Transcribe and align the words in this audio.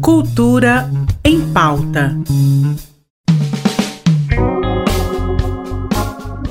Cultura 0.00 0.90
em 1.24 1.40
pauta. 1.52 2.16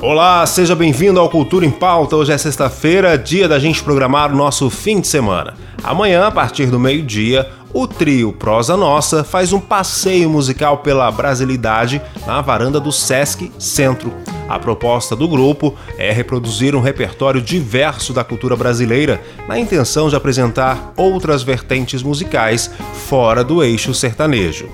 Olá, 0.00 0.46
seja 0.46 0.74
bem-vindo 0.74 1.18
ao 1.18 1.28
Cultura 1.28 1.66
em 1.66 1.70
Pauta. 1.70 2.16
Hoje 2.16 2.32
é 2.32 2.38
sexta-feira, 2.38 3.18
dia 3.18 3.48
da 3.48 3.58
gente 3.58 3.82
programar 3.82 4.32
o 4.32 4.36
nosso 4.36 4.70
fim 4.70 5.00
de 5.00 5.08
semana. 5.08 5.54
Amanhã, 5.82 6.26
a 6.26 6.30
partir 6.30 6.66
do 6.66 6.78
meio-dia, 6.78 7.50
o 7.72 7.86
trio 7.86 8.32
Prosa 8.32 8.76
Nossa 8.76 9.24
faz 9.24 9.52
um 9.52 9.60
passeio 9.60 10.30
musical 10.30 10.78
pela 10.78 11.10
brasilidade 11.10 12.00
na 12.26 12.40
varanda 12.40 12.80
do 12.80 12.92
Sesc 12.92 13.52
Centro. 13.58 14.12
A 14.48 14.58
proposta 14.58 15.14
do 15.14 15.28
grupo 15.28 15.74
é 15.98 16.10
reproduzir 16.10 16.74
um 16.74 16.80
repertório 16.80 17.42
diverso 17.42 18.14
da 18.14 18.24
cultura 18.24 18.56
brasileira, 18.56 19.20
na 19.46 19.58
intenção 19.58 20.08
de 20.08 20.16
apresentar 20.16 20.94
outras 20.96 21.42
vertentes 21.42 22.02
musicais 22.02 22.70
fora 23.06 23.44
do 23.44 23.62
eixo 23.62 23.92
sertanejo. 23.92 24.68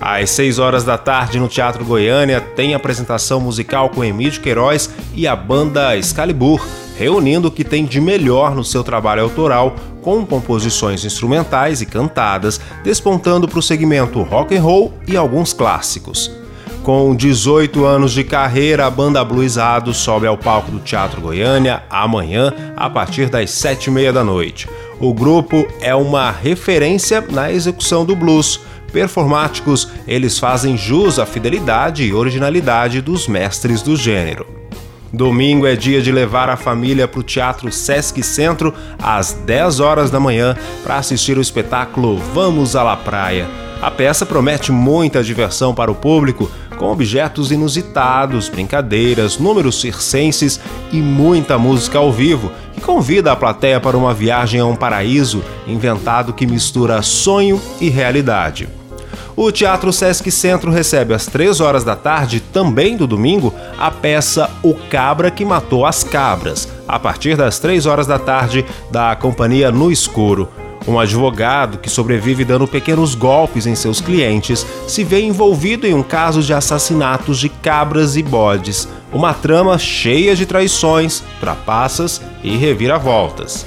Às 0.00 0.30
6 0.30 0.58
horas 0.58 0.84
da 0.84 0.96
tarde, 0.96 1.40
no 1.40 1.48
Teatro 1.48 1.84
Goiânia, 1.84 2.40
tem 2.40 2.74
apresentação 2.74 3.40
musical 3.40 3.88
com 3.88 4.04
Emílio 4.04 4.40
Queiroz 4.40 4.90
e 5.14 5.26
a 5.26 5.34
banda 5.34 5.96
Excalibur, 5.96 6.64
reunindo 6.98 7.48
o 7.48 7.50
que 7.50 7.64
tem 7.64 7.84
de 7.84 8.00
melhor 8.00 8.54
no 8.54 8.62
seu 8.62 8.84
trabalho 8.84 9.22
autoral, 9.22 9.74
com 10.02 10.24
composições 10.24 11.04
instrumentais 11.04 11.80
e 11.80 11.86
cantadas, 11.86 12.60
despontando 12.84 13.48
para 13.48 13.58
o 13.58 13.62
segmento 13.62 14.22
rock 14.22 14.54
and 14.54 14.62
roll 14.62 14.94
e 15.08 15.16
alguns 15.16 15.52
clássicos. 15.52 16.30
Com 16.86 17.16
18 17.16 17.84
anos 17.84 18.12
de 18.12 18.22
carreira, 18.22 18.86
a 18.86 18.90
banda 18.90 19.24
Bluesado 19.24 19.92
sobe 19.92 20.24
ao 20.24 20.38
palco 20.38 20.70
do 20.70 20.78
Teatro 20.78 21.20
Goiânia 21.20 21.82
amanhã, 21.90 22.54
a 22.76 22.88
partir 22.88 23.28
das 23.28 23.50
7h30 23.50 24.12
da 24.12 24.22
noite. 24.22 24.68
O 25.00 25.12
grupo 25.12 25.66
é 25.80 25.92
uma 25.96 26.30
referência 26.30 27.20
na 27.28 27.50
execução 27.50 28.04
do 28.04 28.14
blues. 28.14 28.60
Performáticos, 28.92 29.88
eles 30.06 30.38
fazem 30.38 30.76
jus 30.76 31.18
à 31.18 31.26
fidelidade 31.26 32.04
e 32.04 32.14
originalidade 32.14 33.00
dos 33.00 33.26
mestres 33.26 33.82
do 33.82 33.96
gênero. 33.96 34.46
Domingo 35.12 35.66
é 35.66 35.74
dia 35.74 36.00
de 36.00 36.12
levar 36.12 36.48
a 36.48 36.56
família 36.56 37.08
para 37.08 37.18
o 37.18 37.24
Teatro 37.24 37.72
Sesc 37.72 38.22
Centro 38.22 38.72
às 38.96 39.32
10 39.32 39.80
horas 39.80 40.08
da 40.08 40.20
manhã 40.20 40.56
para 40.84 40.98
assistir 40.98 41.36
o 41.36 41.42
espetáculo 41.42 42.16
Vamos 42.32 42.76
à 42.76 42.84
La 42.84 42.96
Praia. 42.96 43.66
A 43.80 43.90
peça 43.90 44.24
promete 44.24 44.72
muita 44.72 45.22
diversão 45.22 45.74
para 45.74 45.90
o 45.90 45.94
público, 45.94 46.50
com 46.76 46.92
objetos 46.92 47.50
inusitados, 47.50 48.48
brincadeiras, 48.48 49.38
números 49.38 49.80
circenses 49.80 50.60
e 50.92 50.98
muita 50.98 51.58
música 51.58 51.98
ao 51.98 52.12
vivo, 52.12 52.50
que 52.74 52.80
convida 52.80 53.32
a 53.32 53.36
plateia 53.36 53.80
para 53.80 53.96
uma 53.96 54.14
viagem 54.14 54.60
a 54.60 54.66
um 54.66 54.76
paraíso 54.76 55.42
inventado 55.66 56.32
que 56.32 56.46
mistura 56.46 57.02
sonho 57.02 57.60
e 57.80 57.88
realidade. 57.88 58.68
O 59.36 59.52
Teatro 59.52 59.92
Sesc 59.92 60.30
Centro 60.30 60.70
recebe 60.70 61.12
às 61.12 61.26
3 61.26 61.60
horas 61.60 61.84
da 61.84 61.94
tarde, 61.94 62.40
também 62.40 62.96
do 62.96 63.06
domingo, 63.06 63.52
a 63.78 63.90
peça 63.90 64.50
O 64.62 64.72
Cabra 64.72 65.30
que 65.30 65.44
Matou 65.44 65.84
as 65.84 66.02
Cabras, 66.02 66.66
a 66.88 66.98
partir 66.98 67.36
das 67.36 67.58
3 67.58 67.84
horas 67.84 68.06
da 68.06 68.18
tarde, 68.18 68.64
da 68.90 69.14
companhia 69.14 69.70
No 69.70 69.92
Escuro. 69.92 70.48
Um 70.86 70.98
advogado 70.98 71.78
que 71.78 71.90
sobrevive 71.90 72.44
dando 72.44 72.66
pequenos 72.66 73.14
golpes 73.14 73.66
em 73.66 73.74
seus 73.74 74.00
clientes 74.00 74.64
se 74.86 75.02
vê 75.02 75.20
envolvido 75.20 75.86
em 75.86 75.94
um 75.94 76.02
caso 76.02 76.42
de 76.42 76.54
assassinatos 76.54 77.38
de 77.38 77.48
cabras 77.48 78.16
e 78.16 78.22
bodes, 78.22 78.88
uma 79.12 79.34
trama 79.34 79.78
cheia 79.78 80.36
de 80.36 80.46
traições, 80.46 81.24
trapaças 81.40 82.20
e 82.42 82.56
reviravoltas. 82.56 83.66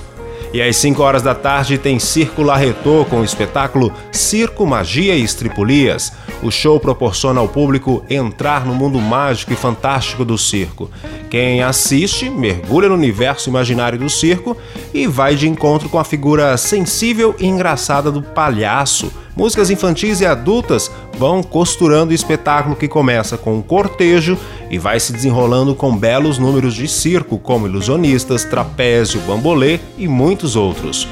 E 0.52 0.62
às 0.64 0.78
5 0.78 1.04
horas 1.04 1.22
da 1.22 1.36
tarde 1.36 1.78
tem 1.78 2.00
Circo 2.00 2.42
Larretô 2.42 3.06
com 3.06 3.22
o 3.22 3.24
espetáculo 3.24 3.94
Circo, 4.12 4.66
Magia 4.66 5.16
e 5.16 5.24
Estripulias. 5.24 6.12
O 6.42 6.50
show 6.50 6.80
proporciona 6.80 7.40
ao 7.40 7.48
público 7.48 8.04
entrar 8.10 8.66
no 8.66 8.74
mundo 8.74 9.00
mágico 9.00 9.54
e 9.54 9.56
fantástico 9.56 10.26
do 10.26 10.40
circo. 10.40 10.90
Quem 11.30 11.62
assiste 11.62 12.32
mergulha 12.32 12.90
no 12.90 12.96
universo 12.96 13.50
imaginário 13.50 14.00
do 14.00 14.10
circo 14.10 14.58
e 14.92 15.06
vai 15.06 15.36
de 15.36 15.48
encontro 15.48 15.88
com 15.88 16.00
a 16.00 16.04
figura 16.04 16.58
sensível 16.58 17.36
e 17.38 17.46
engraçada 17.46 18.12
do 18.12 18.24
palhaço. 18.24 19.12
Músicas 19.40 19.70
infantis 19.70 20.20
e 20.20 20.26
adultas 20.26 20.92
vão 21.18 21.42
costurando 21.42 22.12
o 22.12 22.14
espetáculo 22.14 22.76
que 22.76 22.90
começa 22.90 23.38
com 23.38 23.56
um 23.56 23.62
cortejo 23.62 24.38
e 24.70 24.78
vai 24.78 25.00
se 25.00 25.14
desenrolando 25.14 25.74
com 25.74 25.96
belos 25.96 26.38
números 26.38 26.76
de 26.76 26.90
circo, 26.90 27.38
como 27.38 27.66
ilusionistas, 27.66 28.44
trapézio, 28.44 29.22
bambolê 29.22 29.80
e 29.98 30.10
muitos 30.10 30.58
outros. 30.58 31.08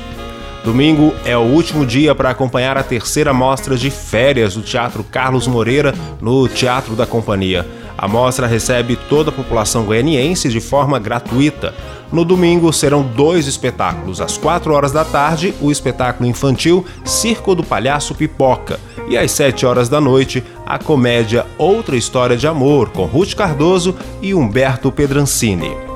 Domingo 0.65 1.13
é 1.23 1.37
o 1.37 1.41
último 1.41 1.85
dia 1.85 2.13
para 2.13 2.29
acompanhar 2.29 2.77
a 2.77 2.83
terceira 2.83 3.31
mostra 3.31 3.77
de 3.77 3.89
férias 3.89 4.55
do 4.55 4.61
Teatro 4.61 5.05
Carlos 5.05 5.47
Moreira 5.47 5.95
no 6.19 6.49
Teatro 6.49 6.97
da 6.97 7.05
Companhia. 7.05 7.65
A 7.97 8.07
mostra 8.07 8.45
recebe 8.45 8.95
toda 9.09 9.29
a 9.29 9.33
população 9.33 9.83
goianiense 9.83 10.49
de 10.49 10.59
forma 10.59 10.99
gratuita. 10.99 11.73
No 12.11 12.23
domingo 12.23 12.71
serão 12.71 13.01
dois 13.01 13.47
espetáculos. 13.47 14.21
Às 14.21 14.37
4 14.37 14.71
horas 14.73 14.91
da 14.91 15.03
tarde, 15.03 15.53
o 15.59 15.71
espetáculo 15.71 16.29
infantil 16.29 16.85
Circo 17.03 17.55
do 17.55 17.63
Palhaço 17.63 18.13
Pipoca. 18.13 18.79
E 19.09 19.17
às 19.17 19.31
7 19.31 19.65
horas 19.65 19.89
da 19.89 19.99
noite, 19.99 20.43
a 20.65 20.77
comédia 20.77 21.45
Outra 21.57 21.95
História 21.97 22.37
de 22.37 22.47
Amor, 22.47 22.89
com 22.89 23.05
Ruth 23.05 23.33
Cardoso 23.33 23.95
e 24.21 24.33
Humberto 24.33 24.91
Pedrancini. 24.91 25.86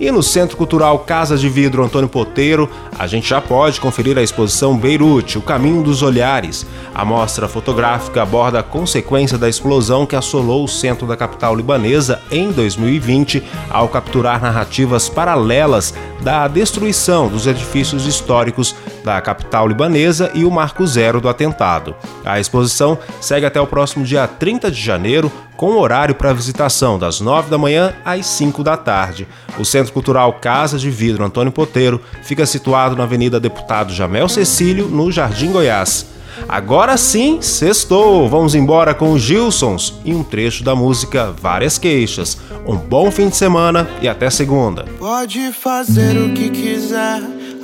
E 0.00 0.12
no 0.12 0.22
Centro 0.22 0.56
Cultural 0.56 1.00
Casa 1.00 1.36
de 1.36 1.48
Vidro 1.48 1.84
Antônio 1.84 2.08
Poteiro, 2.08 2.70
a 2.96 3.08
gente 3.08 3.28
já 3.28 3.40
pode 3.40 3.80
conferir 3.80 4.16
a 4.16 4.22
exposição 4.22 4.76
Beirute, 4.78 5.38
o 5.38 5.42
Caminho 5.42 5.82
dos 5.82 6.02
Olhares. 6.02 6.64
A 6.94 7.04
mostra 7.04 7.48
fotográfica 7.48 8.22
aborda 8.22 8.60
a 8.60 8.62
consequência 8.62 9.36
da 9.36 9.48
explosão 9.48 10.06
que 10.06 10.14
assolou 10.14 10.62
o 10.62 10.68
centro 10.68 11.04
da 11.04 11.16
capital 11.16 11.56
libanesa 11.56 12.22
em 12.30 12.52
2020, 12.52 13.42
ao 13.68 13.88
capturar 13.88 14.40
narrativas 14.40 15.08
paralelas 15.08 15.92
da 16.20 16.46
destruição 16.46 17.26
dos 17.26 17.48
edifícios 17.48 18.06
históricos 18.06 18.76
da 19.04 19.20
capital 19.20 19.66
libanesa 19.66 20.30
e 20.34 20.44
o 20.44 20.50
marco 20.50 20.86
zero 20.86 21.20
do 21.20 21.28
atentado. 21.28 21.94
A 22.24 22.38
exposição 22.38 22.98
segue 23.20 23.46
até 23.46 23.60
o 23.60 23.66
próximo 23.66 24.04
dia 24.04 24.26
30 24.26 24.70
de 24.70 24.80
janeiro, 24.80 25.30
com 25.56 25.76
horário 25.76 26.14
para 26.14 26.32
visitação 26.32 26.98
das 26.98 27.20
9 27.20 27.50
da 27.50 27.58
manhã 27.58 27.94
às 28.04 28.26
5 28.26 28.62
da 28.62 28.76
tarde. 28.76 29.26
O 29.58 29.64
Centro 29.64 29.92
Cultural 29.92 30.32
Casa 30.34 30.78
de 30.78 30.90
Vidro 30.90 31.24
Antônio 31.24 31.52
Poteiro 31.52 32.00
fica 32.22 32.46
situado 32.46 32.94
na 32.94 33.04
Avenida 33.04 33.40
Deputado 33.40 33.92
Jamel 33.92 34.28
Cecílio, 34.28 34.86
no 34.86 35.10
Jardim 35.10 35.50
Goiás. 35.50 36.18
Agora 36.48 36.96
sim, 36.96 37.40
sextou! 37.40 38.28
Vamos 38.28 38.54
embora 38.54 38.94
com 38.94 39.12
os 39.12 39.22
Gilsons 39.22 39.94
e 40.04 40.14
um 40.14 40.22
trecho 40.22 40.62
da 40.62 40.74
música 40.74 41.34
Várias 41.40 41.78
Queixas. 41.78 42.38
Um 42.66 42.76
bom 42.76 43.10
fim 43.10 43.28
de 43.28 43.36
semana 43.36 43.88
e 44.00 44.08
até 44.08 44.30
segunda. 44.30 44.84
Pode 44.98 45.52
fazer 45.52 46.16
o 46.18 46.32
que 46.34 46.50
quiser, 46.50 47.22